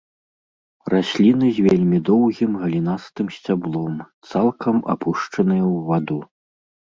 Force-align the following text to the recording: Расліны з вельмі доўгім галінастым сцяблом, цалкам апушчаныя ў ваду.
Расліны 0.93 1.47
з 1.57 1.65
вельмі 1.67 1.97
доўгім 2.07 2.51
галінастым 2.63 3.27
сцяблом, 3.37 4.01
цалкам 4.29 4.77
апушчаныя 4.95 5.63
ў 5.73 5.77
ваду. 5.91 6.19